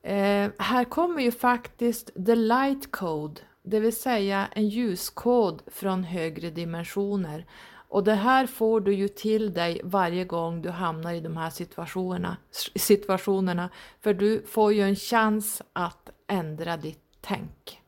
Eh, 0.05 0.51
här 0.59 0.83
kommer 0.83 1.21
ju 1.21 1.31
faktiskt 1.31 2.25
the 2.25 2.35
light 2.35 2.91
code, 2.91 3.41
det 3.63 3.79
vill 3.79 3.95
säga 3.95 4.47
en 4.51 4.69
ljuskod 4.69 5.61
från 5.67 6.03
högre 6.03 6.49
dimensioner. 6.49 7.45
Och 7.89 8.03
det 8.03 8.13
här 8.13 8.47
får 8.47 8.81
du 8.81 8.93
ju 8.93 9.07
till 9.07 9.53
dig 9.53 9.81
varje 9.83 10.25
gång 10.25 10.61
du 10.61 10.69
hamnar 10.69 11.13
i 11.13 11.19
de 11.19 11.37
här 11.37 11.49
situationerna, 11.49 12.37
situationerna 12.75 13.69
för 14.01 14.13
du 14.13 14.45
får 14.47 14.73
ju 14.73 14.81
en 14.81 14.95
chans 14.95 15.61
att 15.73 16.09
ändra 16.27 16.77
ditt 16.77 17.03
tänk. 17.21 17.81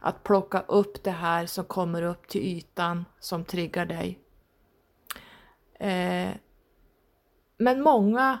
Att 0.00 0.22
plocka 0.24 0.60
upp 0.60 1.04
det 1.04 1.10
här 1.10 1.46
som 1.46 1.64
kommer 1.64 2.02
upp 2.02 2.28
till 2.28 2.42
ytan 2.42 3.04
som 3.20 3.44
triggar 3.44 3.86
dig. 3.86 4.18
Eh, 5.80 6.30
men 7.58 7.82
många 7.82 8.38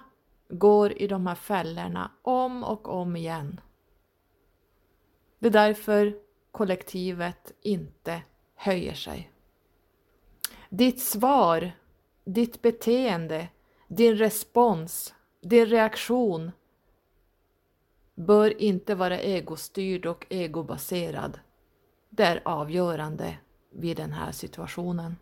går 0.48 1.02
i 1.02 1.06
de 1.06 1.26
här 1.26 1.34
fällorna 1.34 2.10
om 2.22 2.64
och 2.64 2.88
om 2.88 3.16
igen. 3.16 3.60
Det 5.38 5.46
är 5.46 5.50
därför 5.50 6.16
kollektivet 6.50 7.52
inte 7.62 8.22
höjer 8.54 8.94
sig. 8.94 9.30
Ditt 10.68 11.00
svar, 11.02 11.70
ditt 12.24 12.62
beteende, 12.62 13.48
din 13.88 14.16
respons, 14.16 15.14
din 15.40 15.66
reaktion 15.66 16.52
bör 18.14 18.62
inte 18.62 18.94
vara 18.94 19.20
egostyrd 19.20 20.06
och 20.06 20.26
egobaserad. 20.30 21.40
Det 22.10 22.24
är 22.24 22.42
avgörande 22.44 23.38
vid 23.70 23.96
den 23.96 24.12
här 24.12 24.32
situationen. 24.32 25.16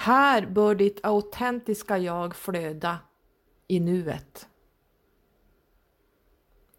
Här 0.00 0.46
bör 0.46 0.74
ditt 0.74 1.00
autentiska 1.02 1.98
jag 1.98 2.36
flöda 2.36 2.98
i 3.66 3.80
nuet. 3.80 4.48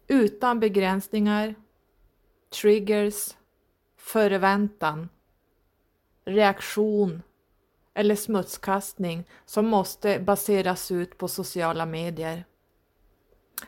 Utan 0.06 0.60
begränsningar, 0.60 1.54
triggers, 2.60 3.36
förväntan, 3.96 5.08
reaktion 6.24 7.22
eller 7.94 8.14
smutskastning 8.14 9.28
som 9.44 9.66
måste 9.66 10.20
baseras 10.20 10.90
ut 10.90 11.18
på 11.18 11.28
sociala 11.28 11.86
medier. 11.86 12.44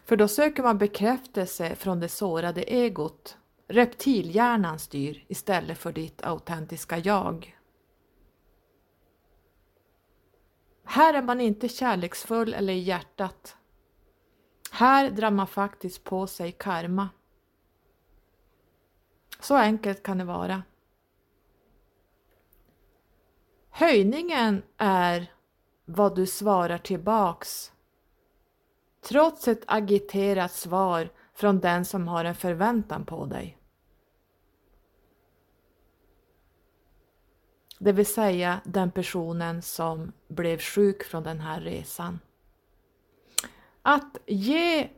För 0.05 0.17
då 0.17 0.29
söker 0.29 0.63
man 0.63 0.79
bekräftelse 0.79 1.75
från 1.75 2.01
det 2.01 2.09
sårade 2.09 2.63
egot. 2.63 3.37
Reptilhjärnan 3.69 4.79
styr 4.79 5.25
istället 5.29 5.79
för 5.79 5.93
ditt 5.93 6.23
autentiska 6.23 6.99
jag. 6.99 7.57
Här 10.85 11.15
är 11.15 11.23
man 11.23 11.41
inte 11.41 11.69
kärleksfull 11.69 12.55
eller 12.55 12.73
i 12.73 12.79
hjärtat. 12.79 13.57
Här 14.71 15.11
drar 15.11 15.31
man 15.31 15.47
faktiskt 15.47 16.05
på 16.05 16.27
sig 16.27 16.53
karma. 16.53 17.09
Så 19.41 19.57
enkelt 19.57 20.03
kan 20.03 20.19
det 20.19 20.25
vara. 20.25 20.63
Höjningen 23.71 24.63
är 24.77 25.33
vad 25.85 26.17
du 26.17 26.27
svarar 26.27 26.79
tillbaks 26.79 27.73
trots 29.03 29.49
ett 29.49 29.65
agiterat 29.67 30.53
svar 30.53 31.11
från 31.35 31.61
den 31.61 31.85
som 31.85 32.09
har 32.09 32.25
en 32.25 32.35
förväntan 32.35 33.05
på 33.05 33.27
dig. 33.27 33.59
Det 37.85 37.93
vill 37.93 38.07
säga 38.07 38.61
den 38.65 38.91
personen 38.91 39.63
som 39.63 40.13
blev 40.29 40.59
sjuk 40.59 41.05
från 41.05 41.23
den 41.23 41.41
här 41.41 41.61
resan. 41.61 42.19
Att 43.83 44.19
ge 44.27 44.89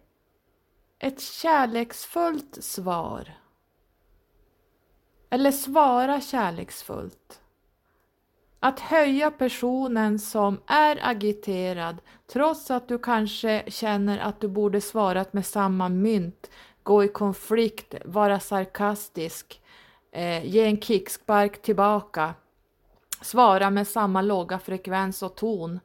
ett 0.99 1.21
kärleksfullt 1.21 2.65
svar. 2.65 3.35
Eller 5.31 5.51
svara 5.51 6.21
kärleksfullt. 6.21 7.41
Att 8.61 8.81
höja 8.81 9.31
personen 9.31 10.19
som 10.19 10.61
är 10.67 10.99
agiterad 11.03 11.97
trots 12.27 12.71
att 12.71 12.89
du 12.89 12.99
kanske 12.99 13.65
känner 13.67 14.19
att 14.19 14.41
du 14.41 14.49
borde 14.49 14.81
svarat 14.81 15.33
med 15.33 15.47
samma 15.47 15.89
mynt, 15.89 16.51
gå 16.83 17.05
i 17.05 17.09
konflikt, 17.09 17.95
vara 18.05 18.41
sarkastisk, 18.41 19.63
eh, 20.13 20.47
ge 20.47 20.65
en 20.65 20.81
kickspark 20.81 21.63
tillbaka 21.63 22.35
svara 23.25 23.71
med 23.71 23.89
samma 23.89 24.23
låga 24.23 24.59
frekvens 24.59 25.23
och 25.23 25.37
ton. 25.37 25.81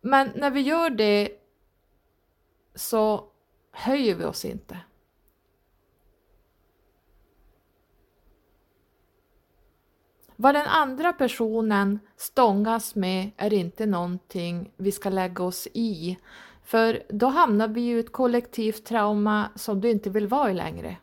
Men 0.00 0.30
när 0.34 0.50
vi 0.50 0.60
gör 0.60 0.90
det 0.90 1.30
så 2.74 3.24
höjer 3.72 4.14
vi 4.14 4.24
oss 4.24 4.44
inte. 4.44 4.78
Vad 10.36 10.54
den 10.54 10.66
andra 10.66 11.12
personen 11.12 11.98
stångas 12.16 12.94
med 12.94 13.30
är 13.36 13.52
inte 13.52 13.86
någonting 13.86 14.72
vi 14.76 14.92
ska 14.92 15.10
lägga 15.10 15.44
oss 15.44 15.68
i, 15.74 16.18
för 16.64 17.02
då 17.08 17.26
hamnar 17.26 17.68
vi 17.68 17.80
i 17.80 17.98
ett 17.98 18.12
kollektivt 18.12 18.84
trauma 18.84 19.48
som 19.54 19.80
du 19.80 19.90
inte 19.90 20.10
vill 20.10 20.26
vara 20.26 20.50
i 20.50 20.54
längre. 20.54 20.96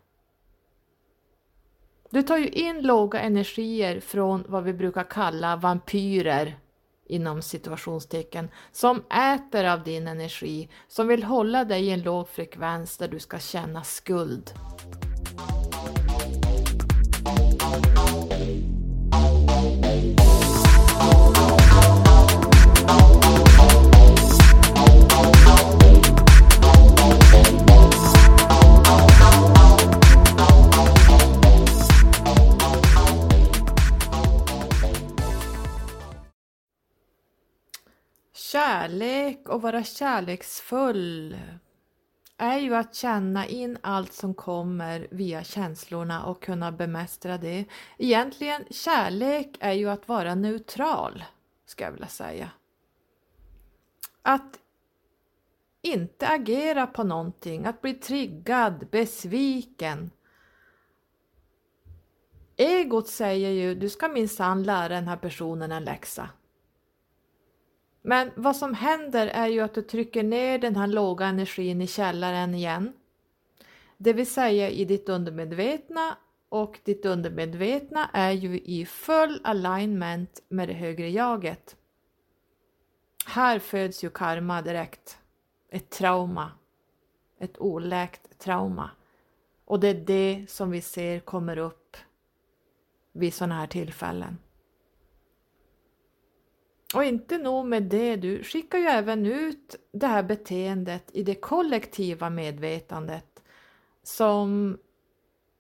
Du 2.10 2.22
tar 2.22 2.38
ju 2.38 2.50
in 2.50 2.82
låga 2.82 3.20
energier 3.20 4.00
från 4.00 4.46
vad 4.48 4.64
vi 4.64 4.74
brukar 4.74 5.04
kalla 5.04 5.56
vampyrer 5.56 6.60
inom 7.08 7.42
situationstecken 7.42 8.50
som 8.72 9.04
äter 9.10 9.66
av 9.66 9.84
din 9.84 10.08
energi, 10.08 10.70
som 10.88 11.08
vill 11.08 11.24
hålla 11.24 11.66
dig 11.66 11.86
i 11.86 11.92
en 11.92 12.02
låg 12.02 12.30
frekvens 12.30 12.98
där 12.98 13.08
du 13.08 13.20
ska 13.20 13.40
känna 13.40 13.84
skuld. 13.84 14.54
Kärlek 38.86 39.50
och 39.50 39.62
vara 39.62 39.84
kärleksfull 39.84 41.38
är 42.38 42.58
ju 42.58 42.76
att 42.76 42.96
känna 42.96 43.48
in 43.48 43.78
allt 43.82 44.14
som 44.14 44.34
kommer 44.34 45.08
via 45.12 45.44
känslorna 45.44 46.26
och 46.26 46.44
kunna 46.44 46.72
bemästra 46.72 47.38
det. 47.38 47.66
Egentligen 47.98 48.66
kärlek 48.70 49.58
är 49.60 49.72
ju 49.72 49.90
att 49.90 50.08
vara 50.08 50.36
neutral, 50.36 51.24
ska 51.66 51.84
jag 51.84 51.92
vilja 51.92 52.08
säga. 52.08 52.50
Att 54.22 54.60
inte 55.82 56.28
agera 56.28 56.88
på 56.88 57.04
någonting, 57.04 57.66
att 57.66 57.82
bli 57.82 57.94
triggad, 57.94 58.88
besviken. 58.92 60.12
Egot 62.58 63.08
säger 63.08 63.50
ju, 63.50 63.76
du 63.76 63.90
ska 63.90 64.08
minsann 64.08 64.64
lära 64.64 64.90
den 64.90 65.08
här 65.08 65.18
personen 65.18 65.72
en 65.72 65.84
läxa. 65.84 66.30
Men 68.08 68.32
vad 68.36 68.56
som 68.56 68.74
händer 68.74 69.28
är 69.28 69.48
ju 69.48 69.60
att 69.60 69.74
du 69.74 69.82
trycker 69.82 70.24
ner 70.24 70.60
den 70.60 70.76
här 70.76 70.88
låga 70.88 71.26
energin 71.26 71.82
i 71.82 71.88
källaren 71.88 72.56
igen. 72.56 72.94
Det 73.98 74.14
vill 74.14 74.32
säga 74.32 74.70
i 74.70 74.86
ditt 74.86 75.10
undermedvetna 75.10 76.18
och 76.50 76.80
ditt 76.84 77.06
undermedvetna 77.06 78.10
är 78.14 78.32
ju 78.32 78.60
i 78.60 78.86
full 78.86 79.42
alignment 79.44 80.44
med 80.48 80.68
det 80.68 80.74
högre 80.74 81.10
jaget. 81.10 81.76
Här 83.26 83.60
föds 83.60 84.04
ju 84.04 84.10
karma 84.10 84.62
direkt, 84.62 85.18
ett 85.70 85.90
trauma. 85.90 86.52
ett 87.40 87.58
oläkt 87.58 88.40
trauma. 88.40 88.90
Och 89.66 89.80
det 89.80 89.88
är 89.88 90.06
det 90.06 90.46
som 90.50 90.72
vi 90.72 90.82
ser 90.82 91.20
kommer 91.20 91.58
upp 91.58 91.98
vid 93.12 93.34
sådana 93.34 93.56
här 93.56 93.68
tillfällen. 93.68 94.38
Och 96.96 97.04
inte 97.04 97.38
nog 97.38 97.66
med 97.66 97.84
det, 97.84 98.16
du 98.16 98.44
skickar 98.44 98.78
ju 98.78 98.86
även 98.86 99.26
ut 99.26 99.76
det 99.92 100.08
här 100.08 100.24
beteendet 100.24 101.10
i 101.14 101.24
det 101.24 101.36
kollektiva 101.36 102.30
medvetandet 102.30 103.44
som 104.04 104.78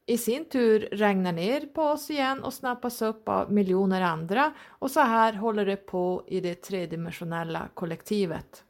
i 0.05 0.17
sin 0.17 0.45
tur 0.45 0.89
regnar 0.91 1.31
ner 1.31 1.61
på 1.61 1.81
oss 1.83 2.09
igen 2.09 2.43
och 2.43 2.53
snappas 2.53 3.01
upp 3.01 3.29
av 3.29 3.51
miljoner 3.51 4.01
andra 4.01 4.53
och 4.67 4.91
så 4.91 4.99
här 4.99 5.33
håller 5.33 5.65
det 5.65 5.75
på 5.75 6.23
i 6.27 6.39
det 6.39 6.55
tredimensionella 6.55 7.69
kollektivet. 7.73 8.63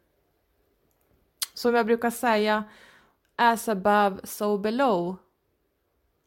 Som 1.53 1.75
jag 1.75 1.85
brukar 1.85 2.09
säga, 2.09 2.63
as 3.35 3.69
above 3.69 4.17
so 4.23 4.57
below. 4.57 5.15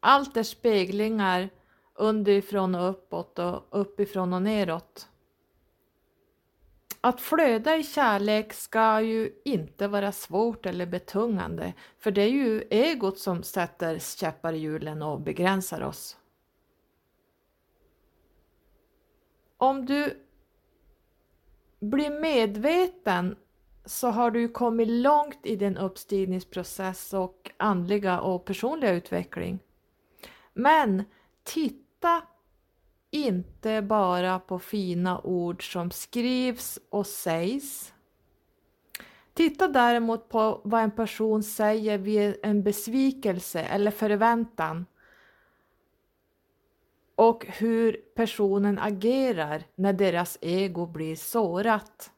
Allt 0.01 0.37
är 0.37 0.43
speglingar 0.43 1.51
underifrån 1.95 2.75
och 2.75 2.91
uppåt 2.91 3.39
och 3.39 3.67
uppifrån 3.71 4.33
och 4.33 4.43
neråt. 4.43 5.09
Att 7.09 7.21
flöda 7.21 7.77
i 7.77 7.85
kärlek 7.85 8.53
ska 8.53 9.01
ju 9.01 9.33
inte 9.45 9.89
vara 9.89 10.13
svårt 10.13 10.67
eller 10.67 10.87
betungande, 10.87 11.73
för 11.99 12.11
det 12.11 12.23
är 12.23 12.29
ju 12.29 12.63
egot 12.71 13.19
som 13.19 13.43
sätter 13.43 13.99
käppar 13.99 14.53
i 14.53 14.59
hjulen 14.59 15.03
och 15.03 15.21
begränsar 15.21 15.83
oss. 15.83 16.17
Om 19.57 19.87
du 19.87 20.27
blir 21.81 22.21
medveten 22.21 23.37
så 23.85 24.09
har 24.09 24.31
du 24.31 24.49
kommit 24.49 24.89
långt 24.89 25.47
i 25.47 25.57
din 25.57 25.77
uppstigningsprocess 25.77 27.15
och 27.15 27.51
andliga 27.57 28.21
och 28.21 28.45
personliga 28.45 28.93
utveckling. 28.93 29.59
Men 30.53 31.05
titta 31.43 32.23
inte 33.11 33.83
bara 33.83 34.39
på 34.39 34.59
fina 34.59 35.21
ord 35.21 35.73
som 35.73 35.91
skrivs 35.91 36.79
och 36.91 37.07
sägs. 37.07 37.95
Titta 39.35 39.69
däremot 39.69 40.29
på 40.29 40.61
vad 40.65 40.83
en 40.83 40.91
person 40.91 41.43
säger 41.43 41.99
vid 41.99 42.37
en 42.43 42.63
besvikelse 42.63 43.61
eller 43.61 43.91
förväntan 43.91 44.87
och 47.15 47.47
hur 47.47 47.93
personen 48.15 48.79
agerar 48.79 49.63
när 49.75 49.93
deras 49.93 50.39
ego 50.41 50.87
blir 50.87 51.17
sårat. 51.17 52.11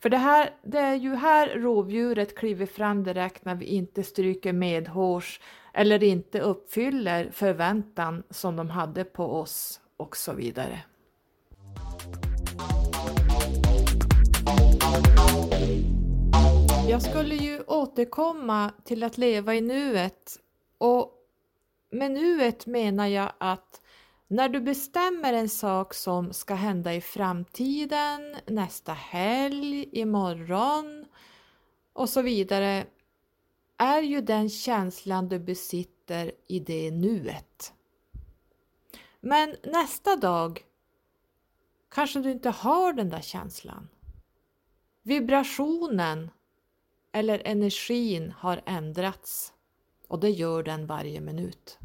För 0.00 0.10
det, 0.10 0.16
här, 0.16 0.50
det 0.62 0.78
är 0.78 0.94
ju 0.94 1.14
här 1.14 1.48
rovdjuret 1.48 2.34
kliver 2.34 2.66
fram 2.66 3.04
direkt 3.04 3.44
när 3.44 3.54
vi 3.54 3.66
inte 3.66 4.02
stryker 4.02 4.52
medhårs 4.52 5.40
eller 5.74 6.02
inte 6.02 6.40
uppfyller 6.40 7.30
förväntan 7.30 8.22
som 8.30 8.56
de 8.56 8.70
hade 8.70 9.04
på 9.04 9.24
oss 9.24 9.80
och 9.96 10.16
så 10.16 10.32
vidare. 10.32 10.80
Jag 16.88 17.02
skulle 17.02 17.34
ju 17.34 17.60
återkomma 17.66 18.72
till 18.84 19.02
att 19.02 19.18
leva 19.18 19.54
i 19.54 19.60
nuet 19.60 20.38
och 20.78 21.12
med 21.90 22.10
nuet 22.10 22.66
menar 22.66 23.06
jag 23.06 23.32
att 23.38 23.80
när 24.28 24.48
du 24.48 24.60
bestämmer 24.60 25.32
en 25.32 25.48
sak 25.48 25.94
som 25.94 26.32
ska 26.32 26.54
hända 26.54 26.94
i 26.94 27.00
framtiden, 27.00 28.36
nästa 28.46 28.92
helg, 28.92 29.88
imorgon 29.92 31.04
och 31.92 32.08
så 32.08 32.22
vidare 32.22 32.86
är 33.84 34.02
ju 34.02 34.20
den 34.20 34.50
känslan 34.50 35.28
du 35.28 35.38
besitter 35.38 36.32
i 36.46 36.60
det 36.60 36.90
nuet. 36.90 37.72
Men 39.20 39.56
nästa 39.62 40.16
dag 40.16 40.64
kanske 41.88 42.20
du 42.20 42.30
inte 42.30 42.50
har 42.50 42.92
den 42.92 43.08
där 43.08 43.20
känslan. 43.20 43.88
Vibrationen 45.02 46.30
eller 47.12 47.42
energin 47.44 48.34
har 48.38 48.62
ändrats 48.66 49.52
och 50.08 50.20
det 50.20 50.30
gör 50.30 50.62
den 50.62 50.86
varje 50.86 51.20
minut. 51.20 51.78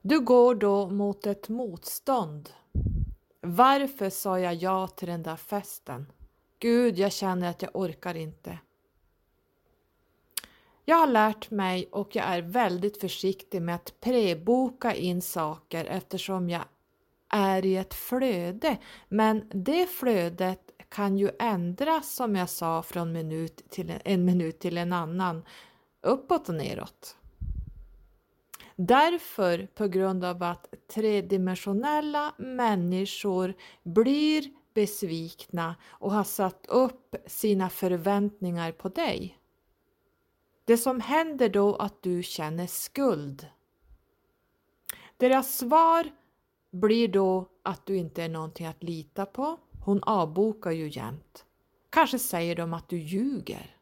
Du 0.00 0.20
går 0.20 0.54
då 0.54 0.88
mot 0.90 1.26
ett 1.26 1.48
motstånd. 1.48 2.50
Varför 3.40 4.10
sa 4.10 4.38
jag 4.38 4.54
ja 4.54 4.88
till 4.88 5.08
den 5.08 5.22
där 5.22 5.36
festen? 5.36 6.12
Gud, 6.58 6.98
jag 6.98 7.12
känner 7.12 7.50
att 7.50 7.62
jag 7.62 7.70
orkar 7.74 8.14
inte. 8.14 8.58
Jag 10.88 10.96
har 10.96 11.06
lärt 11.06 11.50
mig 11.50 11.88
och 11.92 12.16
jag 12.16 12.24
är 12.24 12.42
väldigt 12.42 13.00
försiktig 13.00 13.62
med 13.62 13.74
att 13.74 14.00
preboka 14.00 14.94
in 14.94 15.22
saker 15.22 15.84
eftersom 15.84 16.50
jag 16.50 16.64
är 17.28 17.64
i 17.64 17.76
ett 17.76 17.94
flöde. 17.94 18.78
Men 19.08 19.50
det 19.54 19.86
flödet 19.86 20.70
kan 20.88 21.18
ju 21.18 21.30
ändras 21.38 22.14
som 22.14 22.36
jag 22.36 22.48
sa 22.48 22.82
från 22.82 23.12
minut 23.12 23.70
till 23.70 23.90
en, 23.90 24.00
en 24.04 24.24
minut 24.24 24.58
till 24.58 24.78
en 24.78 24.92
annan, 24.92 25.44
uppåt 26.02 26.48
och 26.48 26.54
neråt. 26.54 27.16
Därför, 28.76 29.66
på 29.74 29.88
grund 29.88 30.24
av 30.24 30.42
att 30.42 30.74
tredimensionella 30.94 32.34
människor 32.38 33.54
blir 33.82 34.44
besvikna 34.74 35.74
och 35.84 36.12
har 36.12 36.24
satt 36.24 36.66
upp 36.68 37.16
sina 37.26 37.70
förväntningar 37.70 38.72
på 38.72 38.88
dig. 38.88 39.35
Det 40.66 40.76
som 40.76 41.00
händer 41.00 41.48
då 41.48 41.76
att 41.76 42.02
du 42.02 42.22
känner 42.22 42.66
skuld. 42.66 43.46
Deras 45.16 45.56
svar 45.56 46.10
blir 46.70 47.08
då 47.08 47.48
att 47.62 47.86
du 47.86 47.96
inte 47.96 48.22
är 48.22 48.28
någonting 48.28 48.66
att 48.66 48.82
lita 48.82 49.26
på. 49.26 49.58
Hon 49.84 50.02
avbokar 50.02 50.70
ju 50.70 50.88
jämt. 50.88 51.44
Kanske 51.90 52.18
säger 52.18 52.56
de 52.56 52.74
att 52.74 52.88
du 52.88 52.98
ljuger. 52.98 53.76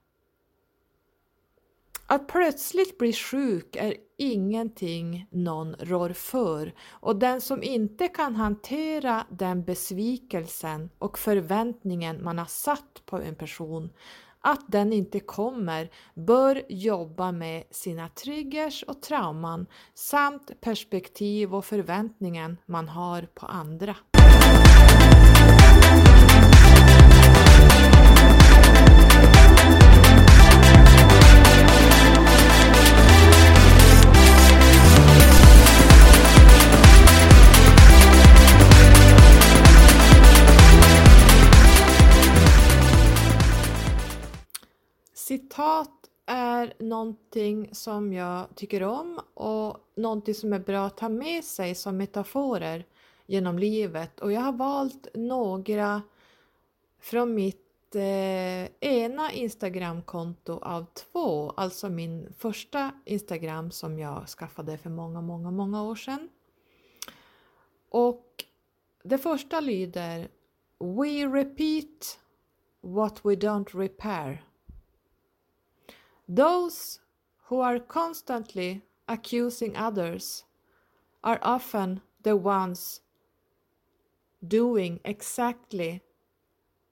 Att 2.06 2.28
plötsligt 2.28 2.98
bli 2.98 3.12
sjuk 3.12 3.76
är 3.76 3.94
ingenting 4.16 5.26
någon 5.30 5.74
rår 5.78 6.10
för 6.10 6.74
och 6.88 7.16
den 7.16 7.40
som 7.40 7.62
inte 7.62 8.08
kan 8.08 8.36
hantera 8.36 9.26
den 9.30 9.64
besvikelsen 9.64 10.90
och 10.98 11.18
förväntningen 11.18 12.24
man 12.24 12.38
har 12.38 12.46
satt 12.46 13.02
på 13.06 13.18
en 13.18 13.34
person 13.34 13.90
att 14.44 14.64
den 14.66 14.92
inte 14.92 15.20
kommer 15.20 15.90
bör 16.14 16.62
jobba 16.68 17.32
med 17.32 17.64
sina 17.70 18.08
triggers 18.08 18.82
och 18.82 19.02
trauman 19.02 19.66
samt 19.94 20.60
perspektiv 20.60 21.54
och 21.54 21.64
förväntningen 21.64 22.56
man 22.66 22.88
har 22.88 23.22
på 23.34 23.46
andra. 23.46 23.96
Citat 45.54 46.10
är 46.26 46.74
någonting 46.78 47.74
som 47.74 48.12
jag 48.12 48.46
tycker 48.54 48.82
om 48.82 49.20
och 49.34 49.76
någonting 49.94 50.34
som 50.34 50.52
är 50.52 50.58
bra 50.58 50.86
att 50.86 50.96
ta 50.96 51.08
med 51.08 51.44
sig 51.44 51.74
som 51.74 51.96
metaforer 51.96 52.86
genom 53.26 53.58
livet 53.58 54.20
och 54.20 54.32
jag 54.32 54.40
har 54.40 54.52
valt 54.52 55.06
några 55.14 56.02
från 57.00 57.34
mitt 57.34 57.94
eh, 57.94 58.64
ena 58.80 59.32
Instagramkonto 59.32 60.58
av 60.58 60.86
två, 60.94 61.50
alltså 61.50 61.88
min 61.88 62.32
första 62.38 62.90
Instagram 63.04 63.70
som 63.70 63.98
jag 63.98 64.28
skaffade 64.28 64.78
för 64.78 64.90
många, 64.90 65.20
många, 65.20 65.50
många 65.50 65.82
år 65.82 65.96
sedan. 65.96 66.28
Och 67.88 68.44
det 69.02 69.18
första 69.18 69.60
lyder 69.60 70.28
We 70.78 71.26
repeat 71.26 72.18
what 72.80 73.20
we 73.24 73.34
don't 73.34 73.78
repair. 73.78 74.44
Those 76.26 77.00
who 77.48 77.60
are 77.60 77.78
constantly 77.78 78.82
accusing 79.06 79.76
others 79.76 80.44
are 81.22 81.38
often 81.42 82.00
the 82.22 82.36
ones 82.36 83.00
doing 84.40 85.00
exactly 85.04 86.02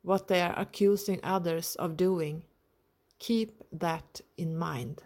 what 0.03 0.29
they 0.29 0.40
are 0.40 0.59
accusing 0.59 1.21
others 1.23 1.77
of 1.77 1.97
doing. 1.97 2.45
Keep 3.18 3.51
that 3.81 4.21
in 4.37 4.59
mind. 4.59 5.03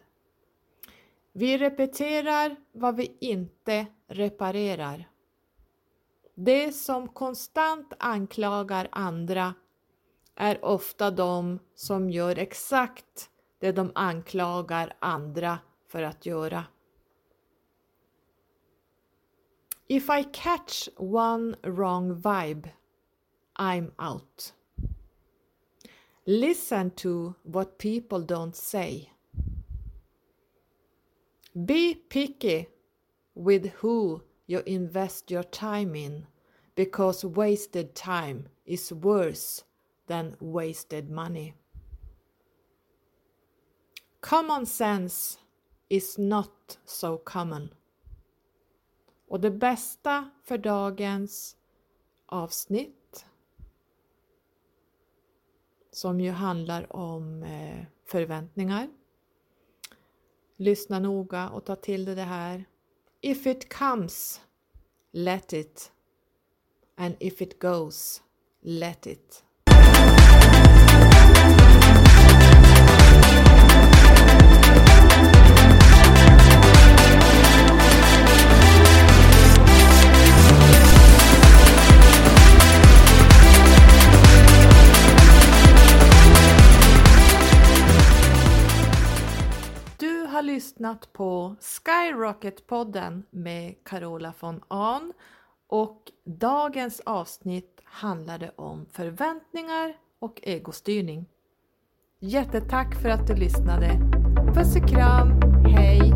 Vi 1.32 1.58
repeterar 1.58 2.56
vad 2.72 2.96
vi 2.96 3.16
inte 3.20 3.86
reparerar. 4.08 5.08
Det 6.34 6.72
som 6.72 7.08
konstant 7.08 7.92
anklagar 7.98 8.88
andra 8.92 9.54
är 10.34 10.64
ofta 10.64 11.10
de 11.10 11.58
som 11.74 12.10
gör 12.10 12.38
exakt 12.38 13.30
det 13.66 13.72
de 13.72 13.92
anklagar 13.94 14.96
andra 15.00 15.58
för 15.86 16.02
att 16.02 16.26
göra. 16.26 16.64
If 19.88 20.08
I 20.10 20.24
catch 20.32 20.88
one 20.96 21.56
wrong 21.62 22.14
vibe, 22.14 22.68
I'm 23.58 23.90
out. 23.98 24.52
Listen 26.24 26.90
to 26.90 27.34
what 27.42 27.78
people 27.78 28.18
don't 28.18 28.54
say. 28.54 29.10
Be 31.54 31.94
picky 31.94 32.66
with 33.34 33.72
who 33.82 34.20
you 34.46 34.62
invest 34.66 35.30
your 35.30 35.44
time 35.44 35.94
in 35.94 36.26
because 36.74 37.24
wasted 37.24 37.94
time 37.94 38.48
is 38.64 38.92
worse 38.92 39.64
than 40.06 40.36
wasted 40.40 41.10
money. 41.10 41.54
Common 44.28 44.66
sense 44.66 45.38
is 45.88 46.18
not 46.18 46.78
so 46.84 47.18
common. 47.18 47.74
Och 49.28 49.40
det 49.40 49.50
bästa 49.50 50.30
för 50.44 50.58
dagens 50.58 51.56
avsnitt 52.26 53.26
som 55.92 56.20
ju 56.20 56.30
handlar 56.30 56.96
om 56.96 57.42
eh, 57.42 57.84
förväntningar. 58.04 58.88
Lyssna 60.56 60.98
noga 60.98 61.48
och 61.50 61.64
ta 61.64 61.76
till 61.76 62.04
dig 62.04 62.14
det 62.14 62.22
här. 62.22 62.64
If 63.20 63.46
it 63.46 63.74
comes, 63.74 64.40
let 65.10 65.52
it. 65.52 65.92
And 66.94 67.16
if 67.20 67.42
it 67.42 67.58
goes, 67.58 68.22
let 68.60 69.06
it. 69.06 69.45
Lyssnat 90.56 91.12
på 91.12 91.56
Skyrocket-podden 91.60 93.22
med 93.30 93.74
Carola 93.84 94.34
von 94.40 94.60
Ahn 94.68 95.12
och 95.66 96.12
dagens 96.24 97.00
avsnitt 97.00 97.80
handlade 97.84 98.52
om 98.56 98.86
förväntningar 98.92 99.96
och 100.18 100.40
egostyrning. 100.42 101.26
Jättetack 102.20 103.02
för 103.02 103.08
att 103.08 103.26
du 103.26 103.34
lyssnade. 103.34 103.90
Puss 104.54 104.76
och 104.76 104.88
kram, 104.88 105.40
hej! 105.64 106.15